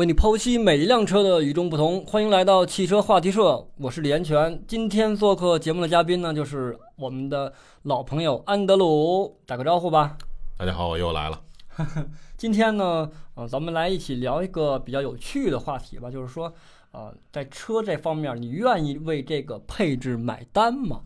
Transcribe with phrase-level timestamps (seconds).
[0.00, 4.64] 为你剖析每一辆车的与众不同，欢迎来到汽车话题社，我是李延全。
[4.66, 10.16] 今天做客节目的嘉宾呢，就是我们的老朋友安德鲁，打个招呼吧。
[10.56, 11.42] 大家好，我又来了。
[12.38, 16.50] 今天呢，呃，咱们来一起聊一个比较有趣的话题吧，就是说，
[16.92, 21.02] 呃，在车这方面，你愿意为这个配置买单吗？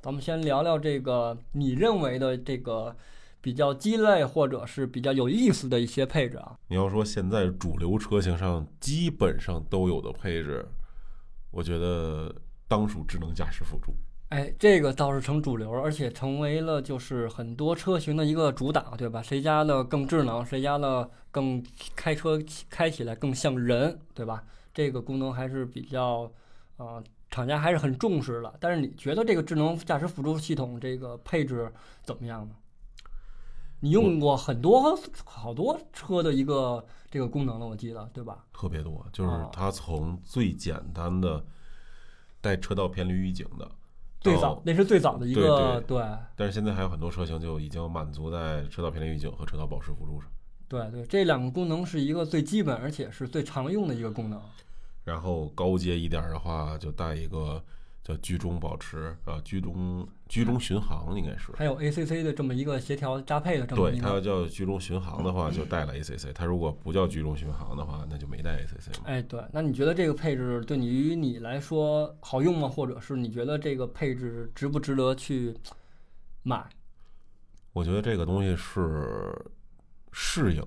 [0.00, 2.94] 咱们先聊聊这个你认为的这个
[3.46, 6.58] 比较鸡肋或者是比较有意思的一些配置啊。
[6.66, 10.66] 你要说现在主流车型上基本上都有的配置，
[11.52, 12.34] 我觉得
[12.66, 13.94] 当属智能驾驶辅助。
[14.30, 19.22] 哎，这个倒是成主流，而且成为了就是很多车型的一个主打，对吧？
[19.22, 21.62] 谁家的更智能，谁家的更
[21.94, 22.36] 开车
[22.68, 24.42] 开起来更像人，对吧？
[24.74, 26.28] 这个功能还是比较，
[26.78, 28.52] 呃，厂家还是很重视的。
[28.58, 32.56] 但是你觉得这个智能驾驶辅助系统这个配置怎么样呢？
[33.80, 38.44] 你用过很多好多车的一个这个功能了，我记得，对吧？
[38.52, 41.44] 特别多，就是哦它从最简单的
[42.40, 43.70] 带车道偏离预警的，
[44.20, 46.02] 最早那是最早的一个，对
[46.34, 50.30] 但是现在还有很多车型就已经满足在车道偏离预警和车道保持辅助上。
[50.68, 54.40] 对对，这两个功能是一个最基本而且是最常用的一个功能。
[55.04, 57.62] 然后高阶一点儿的话，就带一个
[58.06, 61.50] 叫居中保持，啊，居中居中巡航应该是。
[61.56, 69.06] 还有 ACC 的这么一个协调搭配的这么对，一个，它要叫居中巡航的话，就带了 ACC；它如果不叫居中巡航的话，那就没带 ACC 嘛。
[69.06, 72.68] 哎，对，那你觉得这个配置对你于你来说好用吗？
[72.68, 75.52] 或者是你觉得这个配置值不值得去
[76.44, 76.64] 买？
[77.72, 79.34] 我觉得这个东西是
[80.12, 80.64] 适应，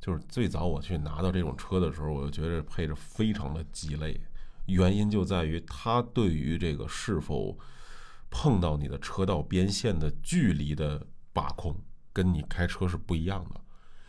[0.00, 4.20] 就是最早我去拿到这种车的时候，我就觉得配置非常的鸡肋，
[4.66, 7.58] 原因就在于他对于这个是否
[8.30, 11.74] 碰到你的车道边线的距离的把控，
[12.12, 13.60] 跟你开车是不一样的。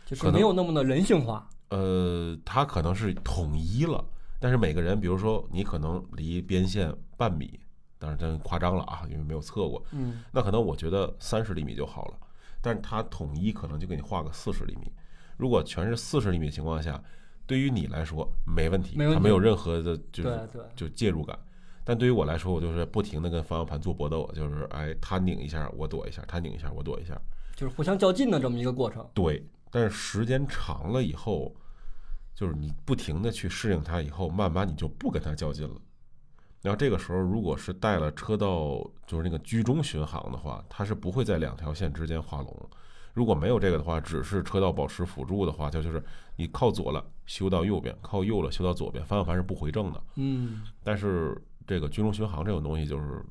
[0.06, 1.48] 就是可能没有那么的人性化。
[1.70, 4.04] 呃，它可能是统一了，
[4.40, 7.60] 但是每个人，比如说你可能离边线半米，
[7.98, 12.14] 当然真夸张了啊，因为没有测过，嗯，那可能我觉得三十厘米就好了，
[12.62, 14.90] 但是它统一可能就给你画个四十厘米。
[15.36, 17.00] 如果全是四十厘米的情况下，
[17.48, 21.36] 对于你来说没问题，没问题它没有任何的就是就介入感。
[21.82, 27.18] 但对于我来说，我就是不停的跟方向盘做搏斗，就是哎，他拧一下我躲一下，他拧一下我躲一下，
[27.56, 29.08] 就是互相较劲的这么一个过程。
[29.14, 31.56] 对，但是时间长了以后，
[32.34, 35.76] 就是你不停的去适应它以后，慢慢你就不跟它较劲了。
[36.60, 42.70] 然后这个时候，如果是带了车道，就是那个居中巡航的话，它是不会在两条线之间画龙。
[43.14, 46.02] 如果没有这个的话，只是车道保持辅助的话，它就是
[46.36, 50.02] 你靠左了修到右边，靠右了修到左边，方向盘是不回正的。
[50.16, 51.36] 嗯，但是
[51.66, 53.24] 这个军中巡航这种东西就是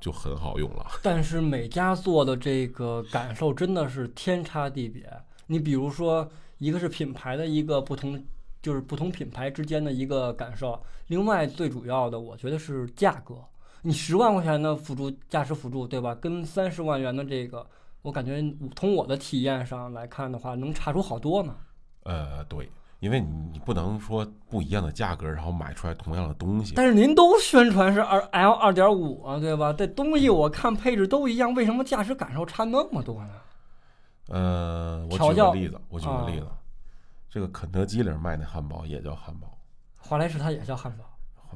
[0.00, 0.86] 就很好用了。
[1.02, 5.10] 但是每家做的这个感受真的是天差地别。
[5.46, 8.22] 你比如说，一个是品牌的一个不同，
[8.62, 10.80] 就是不同品牌之间的一个感受。
[11.08, 13.34] 另外，最主要的，我觉得是价格。
[13.82, 16.14] 你十万块钱的辅助驾驶辅助，对吧？
[16.14, 17.66] 跟三十万元的这个，
[18.04, 18.44] 我感觉
[18.76, 21.56] 从我的体验上来看的话，能差出好多呢。
[22.02, 22.70] 呃，对，
[23.00, 26.74] 因为你你不能说不一样的价格，然后买出来同样的东西。
[26.76, 29.72] 但是您都宣传是二 L 二点五啊，对吧？
[29.72, 33.30] 这东西我看配置都一样，为什么驾驶感受差那么多呢？
[34.28, 36.52] 呃，我举个例子，我举个例子，啊
[37.30, 39.58] 这个肯德基里卖那汉堡也叫汉堡，
[39.98, 41.04] 华莱士它也叫汉堡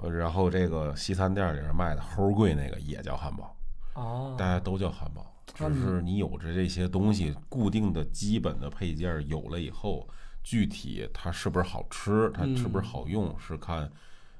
[0.01, 3.55] 呃然后这个西餐店里卖的齁贵那个也叫汉堡，
[3.95, 10.07] 哦大家都叫汉堡，只是你有着这些东西固定的基本的配件有了以后，
[10.43, 13.91] 具体它是不是好吃，它是不是嗯好用，是看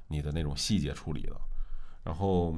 [0.07, 1.35] 你的那种细节处理的。
[2.03, 2.57] 然后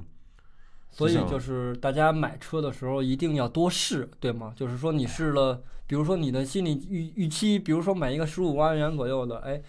[0.89, 4.53] 所以就是大家买车的时候一定要多试，对吗？
[4.55, 9.61] 就是说你试了，比如说你的心理预预期，比如说买一个十五万元左右的，哎，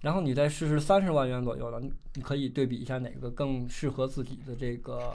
[0.00, 5.14] 然后你再试试三十万元左右的，你你可以对比一下哪个更适合自己的这个，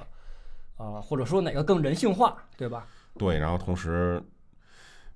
[0.78, 2.88] 啊、或者说哪个更人性化，对吧？
[3.20, 4.24] 对，然后同时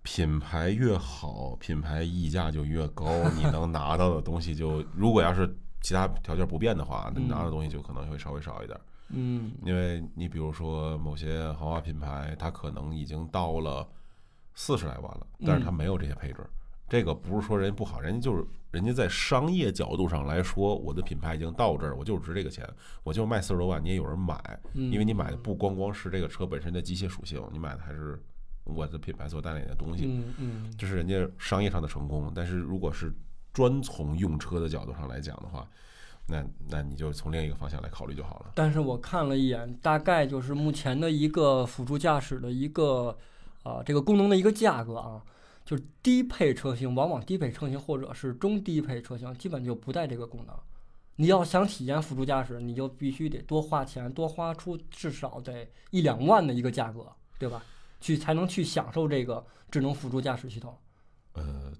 [0.03, 3.05] 品牌越好，品牌溢价就越高，
[3.35, 8.79] 你能拿到的东西就如果要是其他条件不变的话，那你拿到的东西就可能会稍微少一点。
[9.09, 13.87] 嗯，因为你比如说某些豪华品牌，它可能已经到了
[14.53, 16.45] 四十来万了，但是它没有这些配置。
[16.89, 22.67] 这个不是说人家不好，人家就是人家在商业角度上来说，我的品牌已经到这儿，我就值这个钱，
[23.03, 24.35] 我就卖四十多万，你也有人买，
[24.73, 28.21] 嗯因为你买的不光光是这个车本身的机械属性，你买的还是
[28.63, 32.31] 我的品牌所带来的东西，嗯嗯，这是人家商业上的成功。
[32.35, 33.13] 但是如果是
[33.53, 35.67] 专从用车的角度上来讲的话，
[36.25, 38.51] 那那你就从另一个方向来考虑就好了。
[38.55, 43.17] 但是我看了一眼，大概就是目前的一个辅助驾驶的一个，
[43.63, 45.21] 啊、这个功能的一个价格啊，
[45.65, 50.55] 就是低配车型，往往低配车型或者是中低配车型，基本就不带这个功能。
[51.15, 57.05] 你要想体验辅助驾驶，你就必须得多花钱，多花出至少得一两万的一个价格，
[57.37, 57.63] 对吧？
[58.01, 60.75] 去才能去享受这个智能辅助驾驶系统。
[61.33, 61.71] 呃，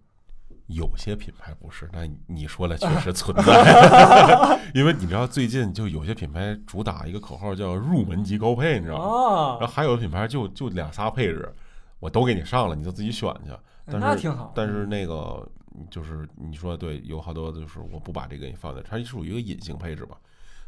[0.68, 9.04] 有些品牌不是，但你说了确实 存在， 因为你知道最近就有些品牌主打一个口号叫入门级高配，你知道吗？
[9.04, 11.54] 啊然后还有的品牌就就两仨配置，
[12.04, 13.52] 我都给你上了，你就自己选去。
[13.86, 14.52] 但是那挺好。
[14.54, 15.48] 但是那个
[15.90, 20.18] 就是你说对，有好多就是我不把这个给你放在，它是属于一个隐形配置吧，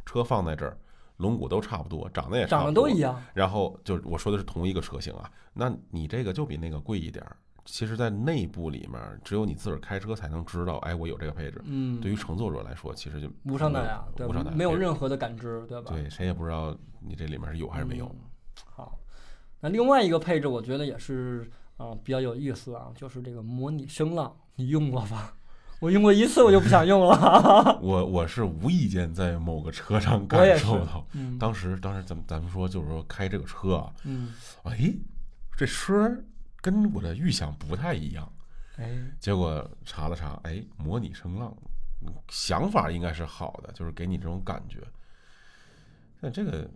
[0.06, 0.78] 车放在这儿，
[1.18, 7.36] 轮毂都差不多，长得也差长不多得都一样，然后就是我说的是同一个车型啊，那你这个就比那个贵一点儿。
[7.66, 11.60] 其实，在内部里面，只有你自个儿开车才能知道，哎，我有这个配置。
[11.66, 14.52] 嗯，对于乘坐者来说，其实就无伤大雅，无伤大？
[14.52, 15.92] 雅，没有对任何的感知，对吧？
[15.92, 18.10] 对，谁也不知道你这里面是有还是没有。
[19.66, 25.34] 那另外一个配置，我觉得也是啊、比较有意思啊，就是这个模拟声浪，你用过吧？
[25.80, 27.80] 我用过一次，我就不想用了。
[27.82, 34.34] 我我是无意间在某个车上感受到，嗯当时当时咱们咱们说就是说开这个车啊，嗯，
[34.66, 34.94] 哎，
[35.58, 36.24] 这声
[36.62, 38.32] 跟我的预想不太一样。
[38.78, 38.88] 哎，
[39.20, 41.52] 结果查了查，哎，模拟声浪，
[42.06, 44.78] 嗯想法应该是好的，就是给你这种感觉。
[46.22, 46.70] 但这个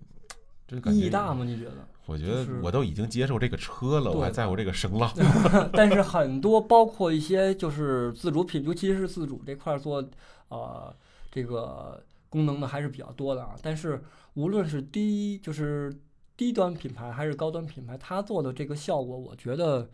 [0.68, 1.46] 这意义大吗？
[1.46, 1.88] 你觉得？
[2.10, 5.14] 我觉得我都已经接受这个车了，我还在乎这个声浪。
[5.74, 10.04] 但是很多包括一些就是自主品，尤其是自主这块儿做
[10.48, 10.92] 呃
[11.32, 13.56] 这个功能的还是比较多的啊。
[13.62, 14.04] 但是
[14.34, 15.96] 无论是低就是
[16.36, 19.88] 低端品牌还是高端品牌，它做的这个效果，我觉得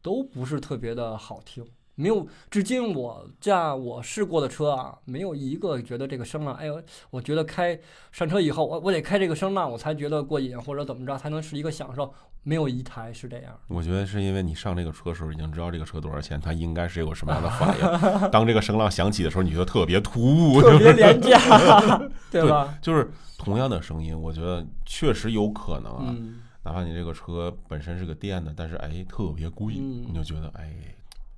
[0.00, 1.62] 都不是特别的好听。
[2.02, 7.78] 没有，至今我驾我试过的车啊，没有一个觉得这个声浪，哎呦，我觉得开
[8.10, 12.12] 上车以后，我我得开这个声浪，我才觉得过瘾，或者怎么着才能是一个享受。
[12.44, 13.56] 没有一台是这样。
[13.68, 17.84] 我觉得是因为你上这个车的时候已经知道这个车多少钱，它应该是有什么样的反应。
[18.32, 21.38] 当这个声浪响起的时候，你觉得特别突兀，特别廉价，
[22.32, 22.76] 对吧？
[22.82, 23.08] 就是
[23.38, 26.06] 同样的声音，我觉得确实有可能啊。
[26.08, 30.74] 嗯，哪怕你这个车本身是个电的，但是哎特别贵，嗯你就觉得哎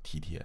[0.05, 0.39] 体贴。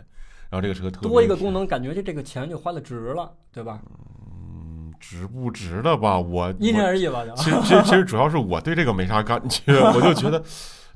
[0.49, 3.79] 然后这个车特别多一个功能，感觉就这个钱就花的值了，对吧？
[3.85, 6.19] 嗯，值不值的吧？
[6.19, 9.61] 我因人而异吧，就其实其实其实主要是我对这个没啥感觉，
[9.93, 10.43] 我就觉得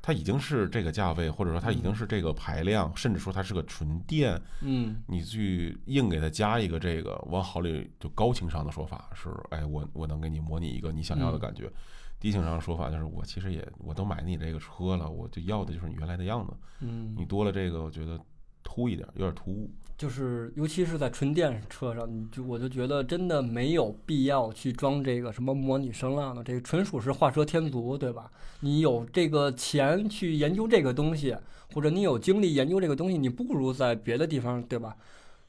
[0.02, 11.72] 它已经是这个价位，或者说它已经是这个排量，甚至说它是个纯电，嗯你去硬给它加一个这个，往好里就高情商的说法是，哎，我我能给你模拟一个你想要的嗯感觉。
[12.20, 16.54] 低情商的说法就是，我其实也我都买你这个车了，我就要的就是你原来的样子。
[16.80, 18.18] 嗯你，多了这个，我觉得
[18.64, 19.70] 突一点，有点突兀。
[19.96, 28.30] 就是尤其是在纯电车上，你就我就觉得真的没有必要去装这个什么模拟声浪的，这个纯属是画蛇添足，对吧？
[28.62, 31.38] 你有这个钱去研究这个东西，
[31.74, 34.98] 或者你有精力研究这个东西，你不如在别的地方，对吧？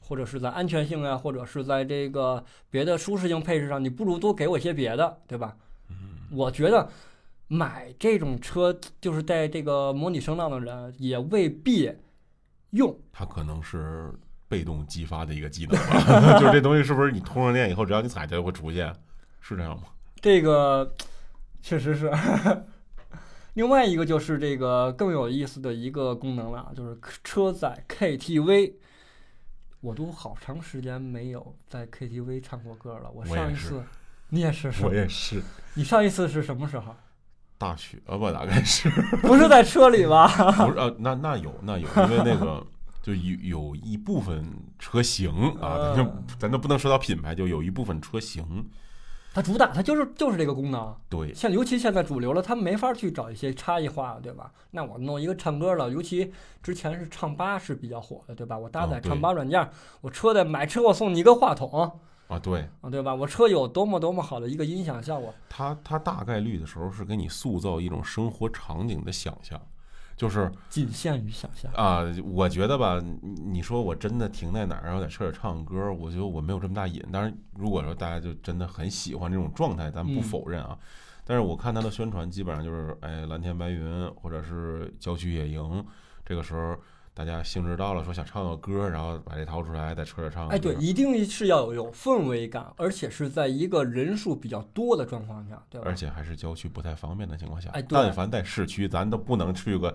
[0.01, 5.57] 或者是在安全性啊，或者是在这个别的舒适性配置上，你不如多给我一些别的，对吧？
[6.31, 6.89] 我觉得
[7.49, 11.91] 买这种车就是带这个模拟声浪的人，也未必
[12.75, 12.97] 用。
[13.13, 14.13] 它可能是
[14.49, 18.95] 被动激发的一个技能吧， 就是这东西是不是你通上电以后，只要你踩它就会出现，
[19.41, 19.85] 是这样吗？
[20.21, 20.95] 这个
[21.63, 22.11] 确实是。
[23.55, 28.75] 另外一个就是这个更有意思的一个功能了，就是车载 KTV。
[29.81, 33.11] 我都好长时间没有在 KTV 唱过歌了。
[33.11, 33.85] 我上一次，
[34.31, 35.43] 你也是是我也是
[35.75, 36.97] 你上一次是什么时候？
[37.57, 38.91] 大学啊，不大概是
[39.23, 40.27] 不是在车里吧？
[40.67, 42.65] 不是呃，那那有那有，因为那个
[43.03, 44.45] 就有有一部分
[44.79, 45.31] 车型
[45.61, 48.45] 啊，咱就嗯咱都不能说到品牌，就有一部分车型，
[49.33, 50.95] 它主打它就是就是这个功能。
[51.09, 54.51] 对，像尤其现在主流了，它没法去找一些差异化，对吧？
[54.71, 56.33] 那我弄一个唱歌的，尤其
[56.63, 58.59] 之前是唱吧是比较火的，对吧？
[58.59, 59.69] 我搭载唱吧软件，
[60.01, 63.15] 我车的买车我送你一个话筒啊，对，啊，对吧？
[63.15, 69.61] 我车有多么多么好的一个音响效果，它它大概率的时候是给你塑造一种生活场景的想象，
[70.17, 71.71] 就是仅限于想象。
[71.75, 77.03] 啊，我觉得吧，你你说我真的停在哪儿，然后在车里唱歌，我觉得我没有这么大瘾。
[77.13, 80.79] 当然，如果说大家就真的很喜欢这种状态，咱不嗯否认啊。
[81.27, 85.85] 但是我看它的宣传，基本上就是哎蓝天白云，或者是郊区野营，
[86.25, 86.77] 这个时候
[87.15, 90.49] 大家兴致到了，说想唱个歌，然后把这掏出来，在车上唱。
[90.49, 95.87] 哎，对，一定是要有氛围感，而且是在一个人数比较多的状况下，对吧？
[95.87, 99.95] 而且还是郊区不太方便的情况下，哎对但凡在市区，咱都不能去个。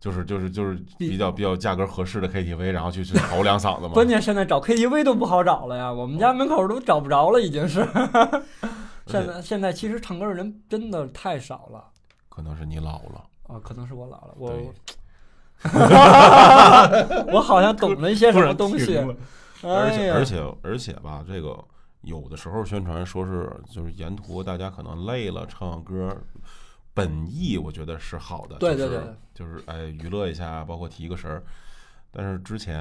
[0.00, 3.94] 就是就是就是比比较比较价格合适的 KTV，然后去去吼两嗓子嘛。
[3.94, 7.84] 关键现在找 KTV 都不好找了呀，我们家门口都找不着了，已经是。
[9.06, 11.84] 现在现在其实唱歌的人真的太少了。
[12.28, 13.24] 可能是你老了。
[13.48, 14.70] 啊，可能是我老了，我对，
[17.32, 18.98] 我好像懂了一些什么东西
[19.62, 21.58] 而且而且而且吧，这个
[22.02, 26.16] 有的时候宣传说是就是沿途大家可能累了，唱唱歌，
[26.94, 31.42] 本意我觉得是好的，就是对对对就是哎娱乐一下，包括提个神儿。
[32.10, 32.80] 但是之前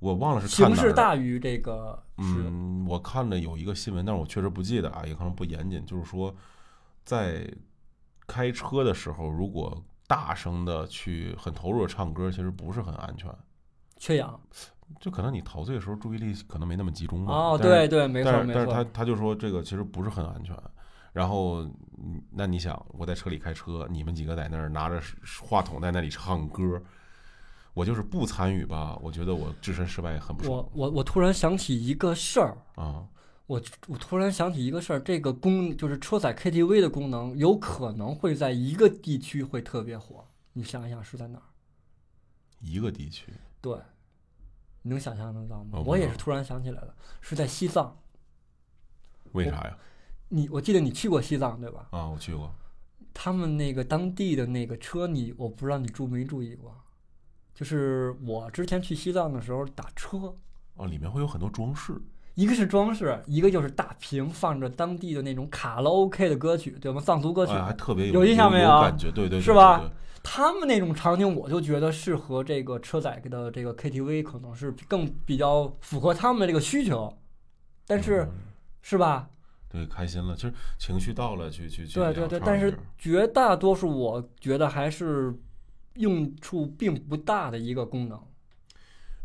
[0.00, 5.86] 我忘了是看形式大于这个嗯，我看了有一个新闻，但是我确实不记得啊，也可能不严谨。
[5.86, 6.34] 就是说，
[7.04, 7.48] 在
[8.26, 13.30] 开车的时候，如果大声的去很投入的唱歌，其实不是很安全。
[13.96, 14.40] 缺氧。
[14.98, 17.32] 就可能你陶醉的时候注意力可能没那么集中吧。
[17.32, 18.84] 哦，对对，没错没但是但是他。
[18.92, 20.56] 他就说这个其实不是很安全。
[21.12, 21.62] 然后，
[21.98, 25.00] 嗯那你想，我在车里开车，你们几个在那儿拿着
[25.42, 26.82] 话筒在那里唱歌，
[27.74, 33.04] 我就是不参与吧，我觉得我置身事外很不爽我我我突然想起一个事儿，啊。
[33.48, 40.28] 我我突然想起一个事儿，这个功就是车载 KTV 的功能，有可能会在一个地区会特别火。
[40.52, 41.42] 你想一想是在哪儿？
[42.60, 43.78] 一个地区对，
[44.82, 45.80] 你能想象得到吗？
[45.86, 47.98] 我也是突然想起来了，是在西藏。
[49.32, 49.78] 为啥呀？
[50.28, 51.88] 你我记得你去过西藏对吧？
[51.90, 52.54] 啊，我去过。
[53.14, 56.76] 他们那个当地的那个车你，我不知道你注没注意过，
[57.54, 60.36] 就是我之前去西藏的时候打车，
[60.74, 61.98] 哦，里面会有很多装饰。
[62.38, 67.00] 一个是装饰，一个就是大屏放着当地的那种卡拉 OK 的歌曲，对吗？
[67.00, 67.52] 藏族歌曲。
[67.52, 69.88] 哎，还特别有印象没有有感觉，对对对，是吧对？
[69.88, 69.92] 对
[70.22, 77.12] 他们那种场景，我就觉得适合这个车载的这个 KTV，可能是更比较符合他们的这个需求，
[77.84, 78.30] 但是、嗯
[78.82, 79.28] 是吧？
[79.68, 81.94] 对，开心了，其实情绪到了，去去去。
[81.94, 85.34] 对对对，但是绝大多数我觉得还是
[85.94, 88.16] 用处并不大的一个功能。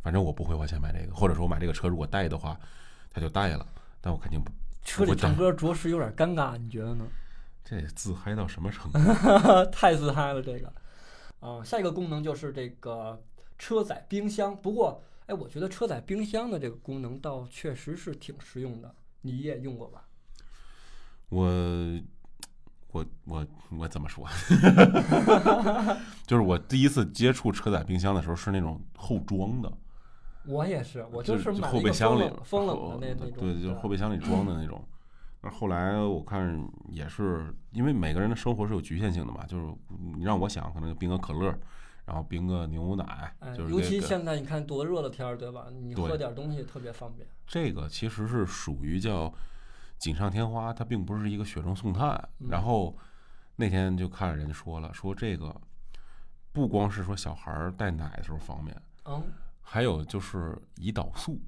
[0.01, 2.59] 反正我不会花钱买这个，或者说我买这个车如果带的话，
[3.13, 3.65] 他就带了，
[4.01, 4.51] 但我肯定不。
[4.83, 7.05] 车里唱歌着实有点尴尬，你觉得呢？
[7.63, 8.99] 这自嗨到什么程度？
[9.71, 10.73] 太自嗨了，这个。
[11.39, 13.21] 啊、下一个功能就是这个
[13.57, 14.53] 车载冰箱。
[14.55, 20.03] 不过，哎，我觉得车载冰箱的这个功能倒确实是挺实用的，你也用过吧？
[21.29, 21.49] 我
[22.91, 24.27] 我我我怎么说？
[26.27, 29.71] 就是我第一次接触车载冰箱的时候是那种后装的，
[30.45, 34.83] 我也是，我就是买后备箱里冷风冷后的那那种，对，就是后备箱里装的那种。
[35.41, 39.65] 那后来我看也是，因为每个人的生活是有局限性的嘛，就是
[40.15, 41.53] 你让我想，可能就冰个可乐，
[42.05, 45.67] 然后冰个牛奶，哎，就是尤其现在你看多热的天儿，对吧？
[45.71, 47.27] 你喝点东西特别方便。
[47.45, 49.33] 这个其实是属于叫
[49.97, 52.11] 锦上添花，它并不是一个雪中送炭。
[52.39, 52.95] 嗯然后
[53.57, 55.53] 那天就看人家说了，说这个
[56.53, 59.21] 不光是说小孩儿带奶的时候方便，嗯，
[59.63, 61.41] 还有就是胰岛素。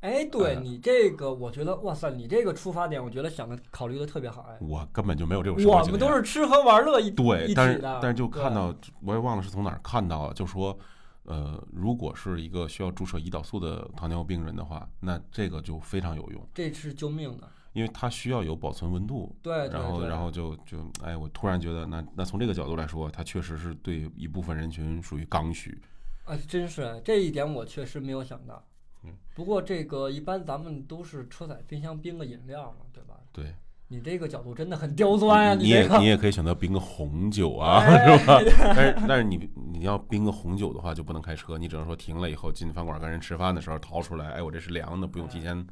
[0.00, 4.42] 哎，对哎你这个，我觉得哇塞，你这个出发点，我觉得想的考虑的特别好。
[4.42, 10.78] 哎，我根本就没有这种生活我们都是吃喝玩乐一对，一但是但是就看到，我也忘了是从哪儿看到，就说，
[11.24, 17.48] 呃，如果是一个需要注射胰岛素的糖尿病人的话，那这个就非常有用，这是救命的。
[17.72, 19.36] 因为它需要有保存温度。
[19.42, 25.80] 对，然后然后就就哎，我突然觉得，那那从这个角度来说，它确实是对一部分人群属于刚需。
[26.28, 28.64] 哎，真是哎这一点我确实没有想到。
[29.04, 33.14] 嗯，不过这个一般咱们都是车载冰箱冰个饮料嘛，对吧？
[33.32, 33.54] 对，
[33.86, 35.94] 你这个角度真的很刁钻呀、你这个。
[35.94, 38.40] 也你也可以选择冰个红酒啊，哎是吧？
[38.74, 45.64] 但是但是你你要冰个红酒的话，就不能开车，你只能说停了以后进饭馆跟人吃饭的时候掏出来，哎，我这是凉的，不用提前，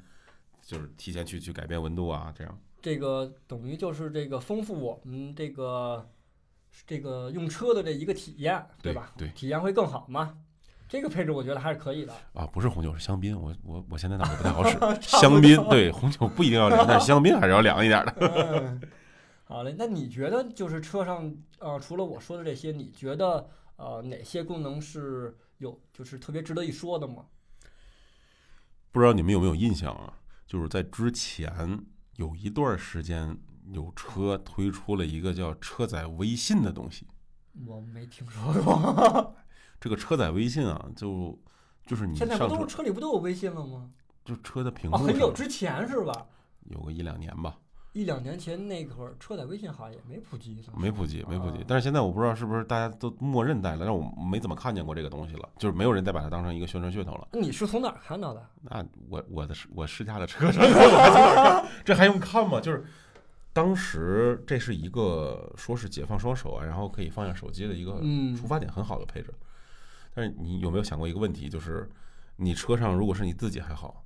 [0.63, 2.59] 就是提前去去改变温度啊，这样。
[2.81, 6.09] 这个等于就是这个丰富我们这个
[6.87, 9.13] 这个用车的这一个体验，对吧？
[9.19, 10.39] 对体验会更好嘛。
[10.89, 12.15] 这个配置我觉得还是可以的。
[12.33, 13.41] 啊，不是红酒，是香槟。
[13.41, 14.79] 我我我现在脑子不太好使。
[15.03, 18.15] 香槟对红酒不一定要凉，但是香槟还是要凉一点的。
[18.21, 18.81] 嗯，
[19.45, 27.25] 好嘞，那你觉得就是车上呃，除了我说的这些，你觉得呃哪些功能是有就是特别值得一说的吗？
[28.93, 30.15] 不知道你们有没有印象啊？
[30.47, 33.37] 就是在之前有一段时间，
[33.73, 37.09] 有车推出了一个叫车载微信的东西。
[37.67, 39.37] 我没听说过。
[39.81, 41.39] 这个车载微信啊，就
[41.87, 43.91] 就是你现在不都是车车里不都有微信了吗？
[44.25, 46.27] 就车的屏哦，幕上很久之前是吧？
[46.71, 47.57] 有个一两年吧，
[47.93, 51.65] 一两年前那会儿，车载微信好像也没普及，没普及，没普及啊。
[51.69, 57.29] 但是现在我不知道是不是大家都默认带了，但我没怎么看见过这个东西了，就是没有人再把它当成一个宣传噱头了。
[57.35, 58.45] 你是从哪儿看到的？
[58.63, 60.61] 那我我的我试驾的车上？
[61.85, 62.61] 这还用看吗？
[62.61, 62.85] 就是
[63.53, 69.33] 当时这是一个说是解放双手啊，然后可以放下手机的一个嗯出发点很好的配置。
[70.17, 71.87] 但是你有没有想过一个问题，就是
[72.37, 74.03] 你车上如果是你自己还好，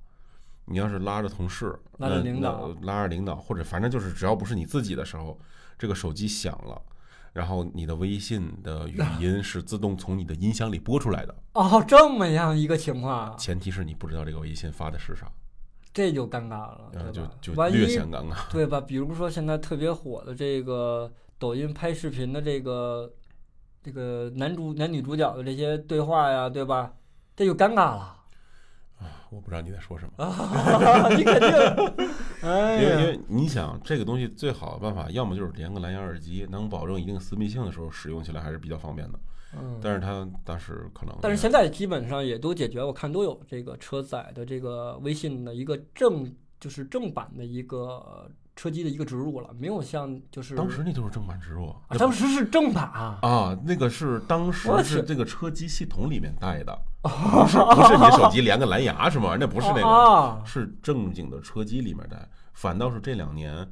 [0.65, 5.39] 你要是拉着同事、拉着领导拉着领导，或者反正就是只要不是你自己的时候，
[5.79, 6.81] 这个手机响了。
[7.31, 15.31] 然后你的微信的语 音是自动从你的音箱里播出来的，哦，这么样一个情况啊，前提是你不知道这个微信发的是啥，
[15.93, 17.25] 这就尴尬了，呃，就？
[17.39, 18.51] 就略显尴尬。
[18.51, 18.81] 对吧？
[18.81, 23.09] 比如说现在特别火的这个抖音拍视频的这个
[23.83, 26.93] 这个男主男女主角的这些对话呀，对吧？
[27.35, 28.17] 这就尴尬了
[29.31, 31.07] 我不知道你在说什么，啊！
[31.15, 31.49] 你肯定，
[32.43, 39.17] 因为因为你想这个东西最好的办法，要么就是连个蓝牙耳机，能保证一定私密性的时候使用起来还是比较方便的。
[39.57, 48.29] 嗯，但是它当时可能，但是现在基本上也都解决，我看都有这个车载的这个微信的一个正，就是正版的一个
[48.61, 57.09] 车机的一个植入了，没有像就是当时那就是正版植入，啊当时是正版啊，啊，那个是当时是这个车机系统里面带的，不
[57.47, 59.35] 是不是你手机 连个蓝牙是吗？
[59.39, 62.23] 那不是那个，啊，是正经的车机里面带。
[62.53, 63.67] 反倒是这两年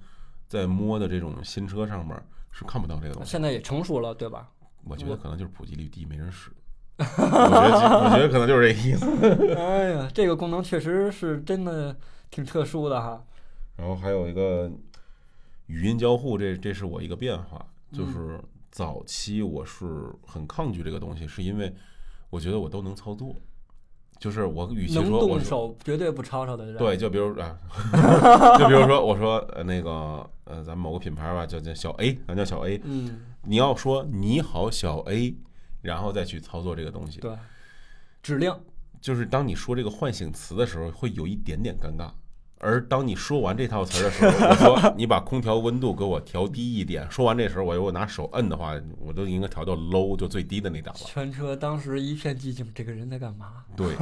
[0.48, 2.20] 在摸的这种新车上面
[2.50, 3.30] 是看不到这个东西。
[3.30, 4.50] 现在也成熟了，对吧？
[4.86, 6.50] 我觉得可能就是普及率低，没人使。
[6.98, 9.06] 我觉得 我觉得可能就是这个意思。
[9.54, 11.96] 哎呀，这个功能确实是真的
[12.32, 13.24] 挺特殊的哈。
[13.80, 14.70] 然后还有一个
[15.68, 18.38] 语音交互，这这是我一个变化，就是
[18.70, 21.74] 早期我是很抗拒这个东西，是因为
[22.30, 23.34] 我觉得我都能操作，
[24.20, 27.58] 就是我与其说我动手绝对不吵吵的人，对，就比如啊，
[28.60, 35.34] 就比如说我说呃那个呃咱们某个品牌吧，叫叫小 A，咱叫小 A，嗯，你要说你好小 A，
[35.82, 37.34] 然后再去操作这个东西，对，
[38.22, 38.54] 指令，
[39.00, 42.12] 就是当你说这个唤醒词的时候，会有一点点尴尬。
[42.60, 47.10] 而当你说完这套词儿的时候，我说你把空调温度给我调低一点。
[47.10, 51.00] 说完这时候，我如果拿手摁的话，我都应该调到 low 就最低的那档了。
[51.06, 53.64] 全车当时一片寂静，这个人在干嘛？
[53.78, 53.96] 对，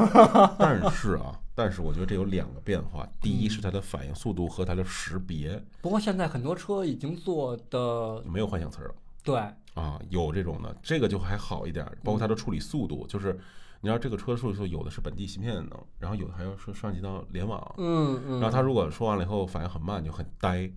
[0.58, 3.08] 但是啊，但是我觉得这有两个变化。
[3.22, 9.38] 第一是它的反应速度和它的识别不过现在很多车已经做的没有幻想词儿了对，
[9.76, 11.86] 啊，有这种的，这个就还好一点。
[12.04, 13.38] 包括它的处理速度，就是
[13.82, 17.76] 你知道这个车速度，有的是本地芯片能，然后有的还要是上级到联网。
[17.78, 20.70] 嗯嗯，然后他如果说完了以后反应很慢，就很呆。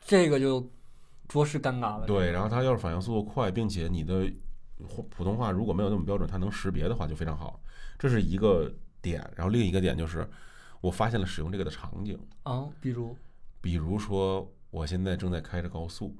[0.00, 0.60] 这个就
[1.28, 2.06] 着实尴尬了。
[2.06, 4.30] 对，然后他要是反应速度快，并且你的
[5.10, 7.60] 普通话如果没有那么标准，它能识别的话就非常好，
[7.98, 9.18] 这是一个点。
[9.34, 10.28] 然后另一个点就是，
[10.80, 13.16] 我发现了使用这个的场景，啊，比如，
[13.60, 16.14] 比如说我现在正在开着高速，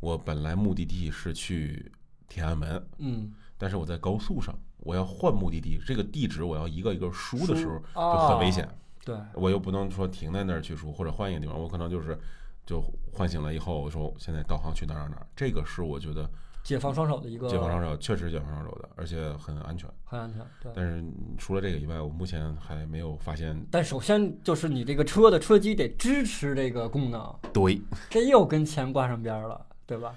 [0.00, 1.92] 我本来目的地是去
[2.28, 8.64] 天安门，嗯，但是我在高速上，我要换目的地，这个地址我要一个一个输的时候就很危险。
[8.64, 8.68] 哦
[9.04, 12.18] 对，我又不能说停在那儿去输，或者换一个地方，我可能就是
[12.66, 16.28] 就唤醒了以后，我说现在导航去哪儿哪儿哪儿，这个是我觉得
[16.62, 19.88] 解放双手的一个解放双手，确实解放双手的，而且很安全。
[20.04, 20.44] 很安全。
[20.62, 21.02] 对，但是
[21.38, 30.14] 除了这个以外，我目前还没有发现但首先就是你这个车的车机得支持这个功能，对，这又跟钱挂上边儿了，对吧？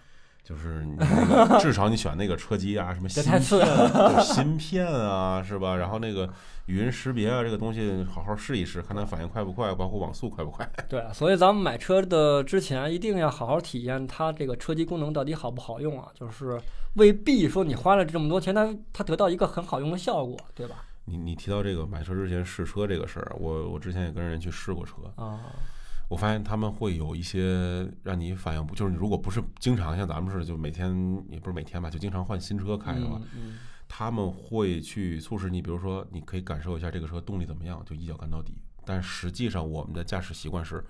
[0.52, 4.16] 就是你那个 至少你选那个车机啊，什么这芯太次了。
[4.18, 5.78] 就芯片啊，是吧？
[5.78, 6.30] 然后那个
[6.66, 10.70] 语音识别啊，这个东西好好试一试，看它反应快不快，包括网速快不快。
[10.90, 16.60] 对，所以咱们买车的之前一定要好好体验它这个车机功能到底好不好用啊，就是
[16.96, 20.84] 未必说你花了这么多钱，它它得到一个很好用的效果，对吧？
[21.06, 25.40] 你你提到这个买车之前试车这个事儿，我我之前也跟人去试过车，啊，
[26.12, 30.94] 我发现他们会有一些让你反应不，就是你如果不是经常像咱们似的，就每天
[31.30, 38.56] 也不是每天吧，就经常换新车开的话，嗯嗯他们会去促使你，比如说你可以感受一下这个车动力怎么样，就一脚干到底。
[38.84, 40.84] 但实际上我们的驾驶习惯是，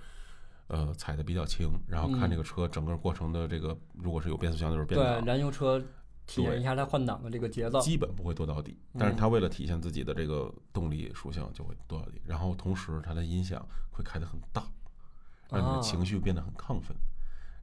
[0.66, 5.80] 呃，踩的比较轻，然后看嗯这个车整个过程的这个，如果是有变速箱就是变对，燃油车
[6.26, 7.80] 体验一下它换挡的这个节奏。
[7.80, 8.76] 基本不会跺到底。
[8.98, 12.20] 但是它为了体现自己的这个动力属性，就会跺到底。
[12.24, 14.64] 然后同时它的音响会开得很大，
[15.52, 16.96] 让你啊的情绪变得很亢奋。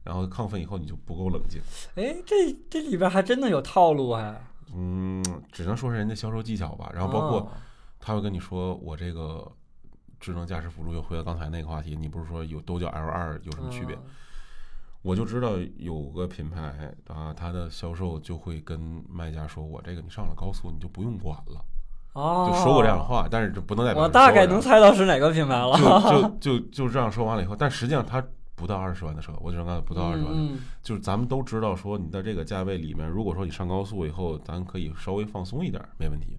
[0.03, 1.61] 然后亢奋以后你就不够冷静。
[1.95, 4.41] 哎，这这里边还真的有套路哎。
[4.73, 6.91] 嗯，只能说是人家销售技巧吧。
[6.93, 7.51] 然后包括哦
[7.99, 9.51] 他会跟你说，我这个
[10.19, 13.95] 智能驾驶辅助又回到刚才那个话题，你不是说有都叫 L 二有什么区别？
[13.95, 14.03] 嗯
[15.01, 21.63] 我就知道有个品牌啊，它的销售就会跟卖家说，我这个你上了高速你就不用管了，
[22.19, 25.77] 哦，就说过这样的话，但是这不能代表我大概能猜到是哪个品牌了。
[26.09, 28.21] 就就就就这样说完了以后，但实际上它
[28.55, 36.37] 不到二十万的车，我只能告诉不到二十万，嗯，就是咱们都知道说你在这个价位里面，如果说你上高速以后，咱可以稍微放松一点，没问题，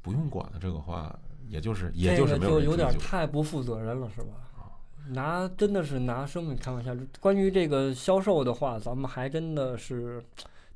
[0.00, 1.12] 不用管的这个话，
[1.48, 2.76] 也就是也就是没有就有。
[2.76, 4.28] 点太不负责任了，是吧？
[5.08, 6.90] 拿真的是拿生命开玩笑。
[7.20, 10.24] 关于这个销售的话，咱们还真的是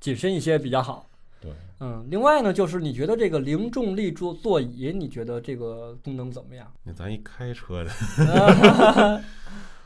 [0.01, 1.07] 谨慎一些比较好。
[1.41, 6.73] 对，嗯，另外呢，就是你觉得这个零重力座座椅，你觉得这个功能怎么样？
[6.83, 9.23] 那咱一开车的，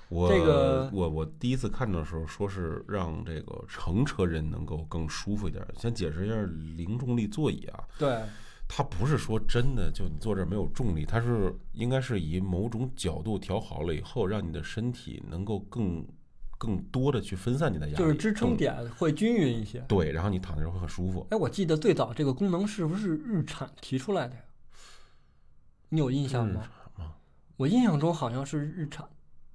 [0.08, 5.62] 我这个我我第一次看的时候说是让这个乘车人能够更舒服一点。
[5.76, 6.34] 先解释一下
[6.76, 8.20] 零重力座椅啊，对，
[8.68, 16.02] 它不是说真的就你坐这儿没有重力，它是应该是以某种角度调好了以后，让你的身体能够更
[16.62, 19.80] 更多的去分散你的压力，就是支撑点会均匀一些。
[19.88, 21.26] 对，然后你躺着会很舒服。
[21.30, 24.40] 哎，我记得最早这个功能是不是日产提出来的呀？
[25.88, 26.60] 你有印象日吗？
[26.62, 27.14] 产吗？
[27.56, 29.04] 我印象中好像是日产，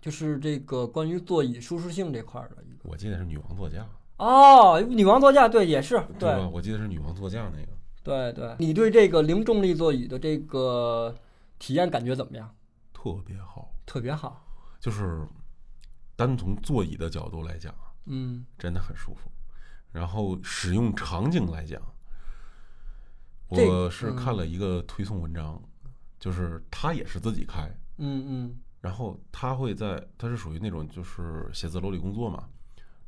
[0.02, 2.90] 就是这个关于座椅舒适性这块儿的一个。
[2.90, 6.50] 我记得是女王座驾，哦，女王座驾，对，也是，对吧？
[6.52, 7.70] 我记得是女王座驾那个。
[8.04, 8.54] 对对。
[8.60, 11.16] 你对这个零重力座椅的这个
[11.58, 12.54] 体验感觉怎么样？
[12.92, 14.44] 特别好，特别好。
[14.82, 15.26] 就是
[16.18, 17.74] 单从座椅的角度来讲，
[18.08, 18.46] 嗯。
[18.58, 19.32] 真的很舒服。
[19.94, 21.82] 然后使用场景来讲，
[23.48, 24.16] 我是嗯。
[24.18, 25.62] 看了一个推送文章，
[26.20, 32.50] 就是他也是自己开，嗯嗯，然后他会在，他是属于那种就是写字楼里工作嘛，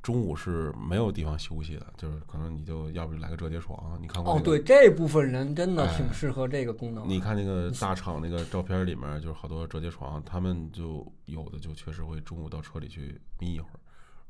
[0.02, 7.14] 中午是没有地方休息的，就是可能你就要不就来个折叠床，你看过、那个？，哦对，这部分人真的哎挺适合这个功能的。
[7.14, 13.80] 你看那个大厂那个照片里面，就是好多折叠床，他们就有的就确实会中午到车里去眯一会儿，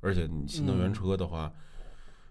[0.02, 1.52] 而且你新能源嗯车的话，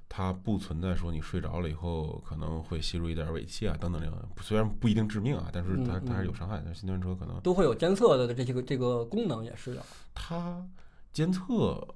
[0.08, 6.60] 它不存在说你睡着了以后可能会吸入一点尾气啊等等这样，虽然不一定致命啊，但是它嗯它还是有嗯伤害。
[6.64, 9.82] 但新能源车可能都会有监测的这些个这个功能也是的。
[10.12, 10.66] 它
[11.12, 11.86] 监测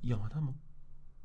[0.00, 0.54] 一氧化碳吗？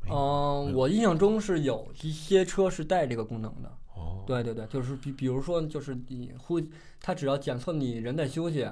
[0.10, 3.72] 嗯，我印象中是有一些车是带这个功能的。
[3.94, 6.60] 哦，对对对，就是比比如说，就是你呼，
[7.00, 8.68] 它只要检测你人在休息，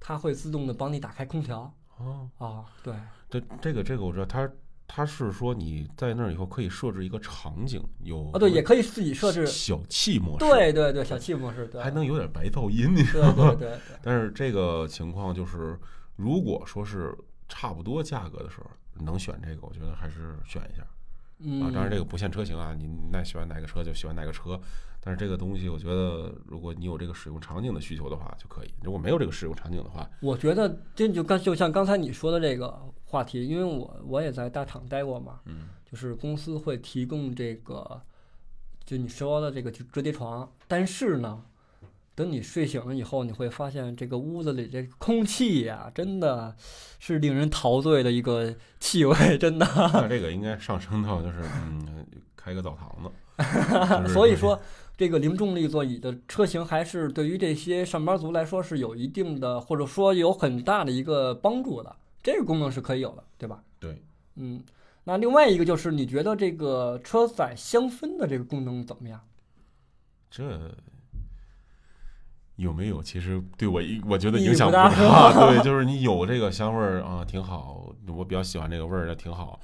[0.00, 2.64] 它会自动的帮你打开空调哦，啊。
[2.82, 2.94] 对，
[3.30, 4.50] 这这个这个我知道，它
[4.88, 9.46] 它是说你在那儿以后可以设置一个场景，有啊对，也可以自己设置。
[9.46, 13.54] 小气模式，对对对，小气模式，对，还能有点白噪音，你知道吗？
[13.54, 15.78] 对对对对， 但是这个情况就是，
[16.16, 17.16] 如果说是
[17.48, 18.66] 差不多价格的时候，
[19.02, 20.86] 能选这个，我觉得还是选一下
[21.38, 21.70] 嗯，啊。
[21.72, 24.58] 当然这个不限车型啊，你那喜欢哪个车就喜欢哪个车。
[25.04, 38.00] 但是这个东西，我觉得如果你有这个使用场景的需求的话就可以；如果没有这个使用场景的话，我觉得这就刚就像刚才你说的这个话题，因为我我也在大厂待过嘛，嗯，就是公司会提供这个，
[38.84, 41.44] 就你说的这个折叠床，但是呢，
[42.14, 46.54] 等你睡醒了以后，你会发现这个屋子里这空气呀、真的
[46.98, 49.66] 是令人陶醉的一个气味，真的。
[49.92, 53.10] 那这个应该上升到就是嗯，开个澡堂子。
[54.02, 54.60] 就是所以说，
[54.96, 61.96] 这个零重力座椅的车型还是对于这些上班族来说是有一定的，或者说有很大的一个帮助的。
[62.22, 63.64] 这个功能是可以有的，对吧？
[63.80, 64.00] 对，
[64.36, 64.62] 嗯，
[65.04, 69.18] 那另外一个就是，你觉得这个车载香氛的这个功能怎么样？
[70.30, 70.70] 这
[72.56, 73.02] 有没有？
[73.02, 75.50] 其实对我一我觉得影响不不大大。
[75.50, 77.94] 对，就是你有这个香味儿啊，挺好。
[78.08, 79.60] 我比较喜欢这个味儿，那挺好。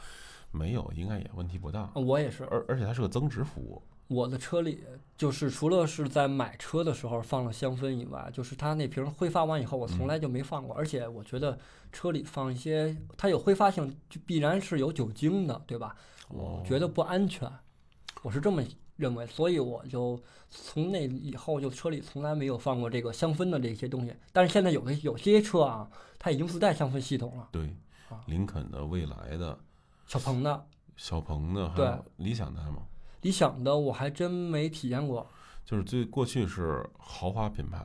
[0.51, 1.91] 没有，应该也问题不大。
[1.95, 3.83] 我也是，而而且它是个增值服务。
[4.09, 4.83] 我的车里
[5.19, 10.75] 就是除了是在买车的时候放了香氛以外，就是它那瓶挥发完以后，我从来就没放过。
[10.75, 11.59] 而且我觉得
[11.93, 15.95] 车里放一些它有挥发性，就必然是有酒精的，对吧？
[16.31, 17.47] 我觉得不安全，
[18.23, 18.63] 我是这么
[18.99, 24.13] 认为，所以我就从那以后就车里从来没有放过这个香氛的这些东西。
[24.33, 27.75] 但是现在有的有些车啊，它已经自带香氛系统了，对
[28.11, 29.59] 啊，林肯的、蔚来的、
[30.07, 32.83] 小鹏的、小鹏的，还对有理想的吗？
[33.23, 35.27] 理想的我还真没体验过。
[35.65, 37.85] 就是最过去是豪华品牌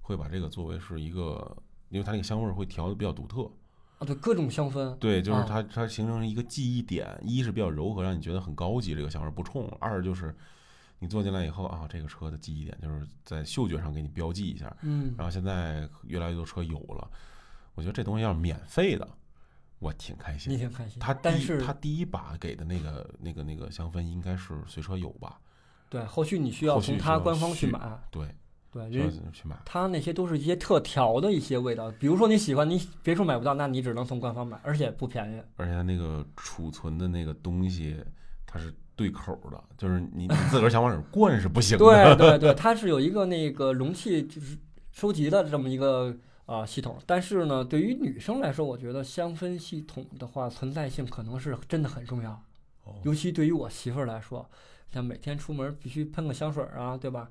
[0.00, 1.56] 会把这个作为是一个，
[1.90, 3.50] 因为它那个香味儿会调的比较独特。
[4.04, 10.34] 啊，对，各种香氛，对，就是啊它它形成一个记忆点，一是比较柔和，让你觉得很高级，这个香味儿不冲；二就是
[10.98, 14.74] 你坐进来以后啊，这个车的记忆点就是在嗅觉上给你标记一下。
[14.82, 17.10] 嗯，然后现在越来越多车有了，
[17.74, 19.08] 我觉得这东西要是免费的，
[19.78, 20.58] 我挺开你心。
[20.58, 21.00] 挺开心。
[21.00, 25.40] 他第一但是他第一把给的那个那个那个香氛应该是随车有吧？
[25.90, 27.78] 对后续你需要从他官方去买，
[28.10, 28.34] 对，
[28.74, 29.56] 对，需要人去买。
[29.64, 35.40] 它那些都是一些特调的一些味道，比如说你喜欢，你别处买不到，那你只能从官方买，而且不便宜。
[35.56, 37.96] 而且它那个储存的那个东西，
[38.46, 41.84] 它是对口的，就是你你自个儿想往里灌是不行的。
[41.84, 44.56] 对对对，它是有一个那个容器就是
[44.92, 46.14] 收集的这么一个
[46.46, 52.30] 啊、呃系统，但是呢，对于女生来说，我觉得香氛系统的话存在性可能是真的很重要，
[52.84, 54.48] 哦尤其对于我媳妇儿来说，
[54.92, 57.28] 像每天出门必须喷个香水儿啊，对吧？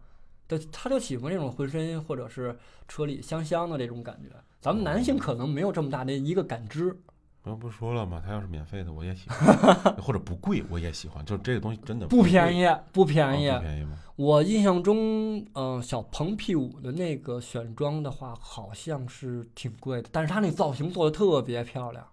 [0.57, 4.29] 对，她就喜欢这种浑身或者是车里香香的这种感觉。
[4.59, 6.97] 咱们男性可能没有这么大的一个感知，
[7.43, 8.21] 我不说了吗？
[8.25, 11.23] 他要是免费的，我也喜欢， 或者不贵，我也喜欢。
[11.25, 12.63] 就是这个东西真的不便宜，
[12.93, 13.51] 不啊便宜。
[13.51, 13.97] 不便宜吗？
[14.15, 22.05] 我印象中，嗯、小鹏 P 五的那个选装的话，好像是挺贵的，但是它那造型做的特别漂亮。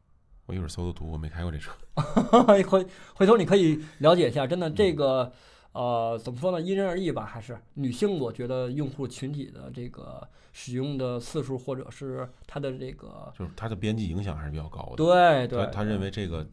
[0.47, 1.71] 我一会儿搜搜图，我没开过这车。
[2.67, 5.31] 回回头你可以了解一下，真的这个
[5.73, 6.61] 呃怎么说呢？
[6.61, 14.97] 因人而异吧，还是女性，我觉得用户群体的这个使用的次数，或者是它的这个就是它的边际影响还是比较高的。
[14.97, 16.45] 对对他，他认为这个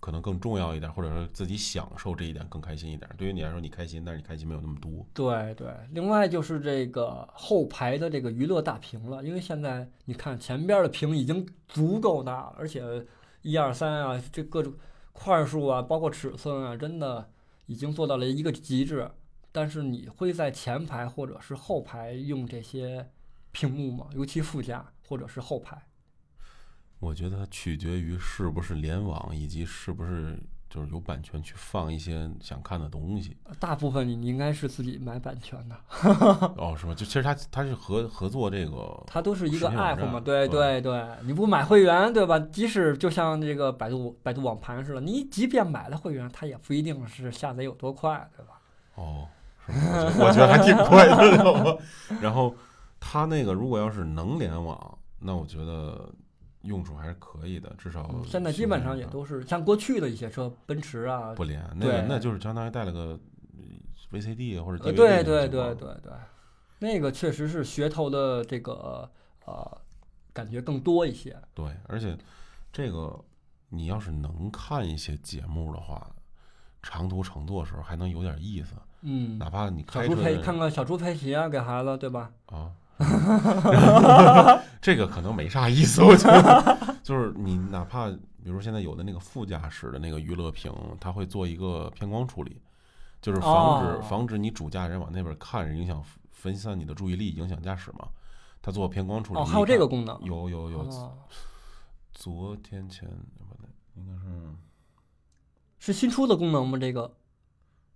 [0.00, 3.10] 可能更重要一点，或者说自己享受这一点更开心一点。
[3.18, 5.04] 对于你来说，你开心，但是你开心没有那么多。
[5.12, 12.82] 对对，另外就是这个后排的这个娱乐大屏了，因为现在你看前边的屏已经足够大了，而且
[13.42, 14.72] 一二三啊，这各种
[15.12, 17.28] 块数啊，包括尺寸啊，真的
[17.68, 19.08] 已经做到了一个极致。
[19.50, 23.08] 但是你会在前排或者是后排用这些
[23.50, 24.08] 屏幕吗？
[24.12, 25.80] 尤其副驾或者是后排？
[26.98, 30.38] 我觉得取决于是不是联网，以及是不是
[30.70, 33.36] 就是有版权去放一些想看的东西。
[33.58, 35.76] 大部分你应该是自己买版权的，
[36.56, 36.94] 哦，是吧？
[36.94, 42.38] 就其实他他是合合作这个，它都是一个实体网 app 嘛，对对对对，你不买会员对吧？
[42.38, 48.60] 即使就像这个百度百度网盘似的，你即便买了会员，它也不一定是下载有多快，对吧？
[48.94, 49.26] 哦？
[49.68, 51.78] 我觉得还挺快的？
[52.22, 52.54] 然后
[52.98, 56.08] 他那个如果要是能联网，那我觉得
[56.62, 61.64] 用处还是可以的，至少嗯现在基本上也都是像过去的一些车，奔驰啊，不连。
[61.76, 63.18] 那个那就是相当于带了个
[64.10, 66.12] VCD 或者呃，对对对对对，
[66.78, 69.08] 那个确实是噱头的这个
[69.44, 69.80] 呃
[70.32, 71.36] 感觉更多一些。
[71.54, 72.16] 对，而且
[72.72, 73.18] 这个
[73.68, 76.10] 你要是能看一些节目的话，
[76.82, 82.30] 长途乘坐的时候还能有点意思，嗯，哪怕你小猪佩开车的看个小猪佩奇啊，给孩子对吧？
[82.46, 82.72] 啊，
[84.80, 92.60] 这个可能没啥意思，我觉得，就是你哪怕比如说现在有的那个副驾驶的那个娱乐屏，它会做一个偏光处理，
[93.20, 98.08] 就是防止、哦防止你主驾人往那边看，影响分散你的注意力，影响驾驶嘛。
[98.60, 100.18] 它做偏光处理，哦，还有这个功能。
[100.22, 101.16] 有有有，哦
[102.12, 104.12] 昨天前不对，应该
[105.78, 106.76] 是是新出的功能吗？
[106.76, 107.14] 这个，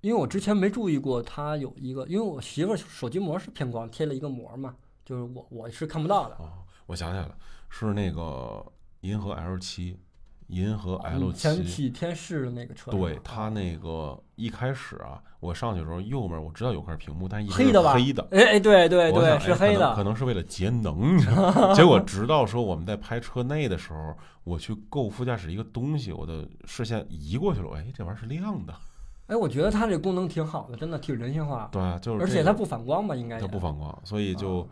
[0.01, 4.77] 因为我之前没注意过，它有一个，因为我媳妇儿手机膜是偏光，贴了一个膜嘛，
[5.13, 6.37] 就是我我是看不到的。
[6.37, 6.49] 哦，
[6.87, 7.37] 我想起来了，
[7.69, 8.65] 是那个
[9.03, 9.99] 银河 L 七，
[10.47, 11.63] 银河 L 七。
[11.65, 19.95] 几天试的那个车，对它那个一开始啊，我上去的时候右面我知道有块屏幕，但一直是黑的吧黑的，哎哎，对对对，是黑的。
[19.95, 21.75] 可能可能是为了节能，你知道吗？
[21.77, 28.75] 结果直到说我们在拍车内的时候，我去够副驾驶一个东西，我的视线移过去了，哎，这玩意儿是亮的，
[29.29, 33.15] 哎，我觉得它这功能挺好的，真的挺人性化，对啊，就是而这个且它不反光吧？
[33.15, 34.67] 应该它不反光，所以就啊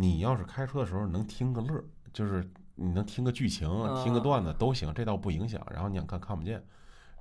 [0.00, 3.68] 你要是开车的时候能听个乐儿，就是你能听个剧情、
[4.02, 5.60] 听个啊段子都行，这倒不影响。
[5.70, 6.64] 然后你想看看不见，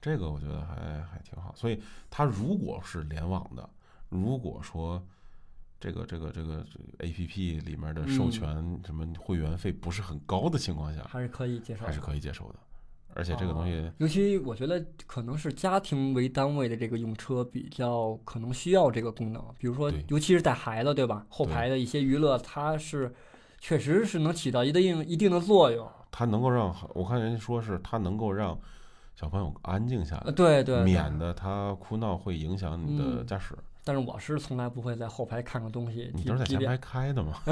[0.01, 1.53] 这个我觉得还还挺好。
[1.57, 3.69] 所以它如果是联网的，
[4.07, 5.05] 如果说
[5.77, 6.65] 这个这个这个
[6.99, 12.59] A P P 里面的授嗯权什么会员费不是很高的情况下，还是可以接受，还是可以接受的。
[13.15, 21.25] 而且这个东西，尤其我觉得可能是家庭为单位的这个用车比较可能需要这个功能，比如说，尤其是带孩子，对吧？
[21.29, 23.13] 后排的一些娱乐，它是
[23.59, 25.87] 确实是能起到一定一定的作用。
[26.11, 28.57] 它能够让我看人家说是它能够让
[29.15, 33.53] 小朋友安静下呃，来，对对，免得他哭闹会影响你的嗯驾驶。
[33.83, 37.33] 但是我是从来不会在后排看个东西，你都是在前排开的嘛？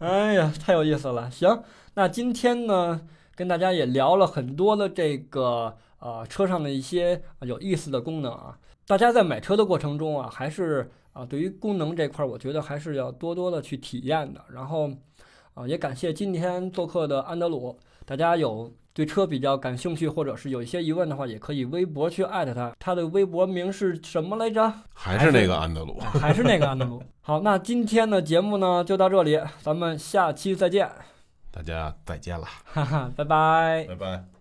[0.00, 1.30] 哎呀，太有意思了。
[1.30, 1.62] 行，
[1.94, 3.00] 那今天呢，
[3.36, 8.58] 跟大家也聊了很多的这个呃车上的一些呃有意思的功能啊。
[8.88, 14.40] 大家在买车的过程中啊，还是啊、对于功能这块儿，我觉得还是要多多的去体验的。
[14.52, 14.90] 然后
[15.54, 17.78] 啊、也感谢今天做客的安德鲁。
[18.04, 22.76] 大家有对车比较感兴趣，或者是有一些疑问的话，也可以微博去艾特他。
[22.78, 24.72] 他的微博名是什么来着？
[24.94, 25.98] 还是那个安德鲁？
[25.98, 27.02] 还是那个安德鲁。
[27.22, 30.88] 好，那今天的节目呢就到这里，咱们下期再见，
[31.56, 33.86] 大家再见了，哈哈，拜拜。
[33.88, 34.35] 拜拜。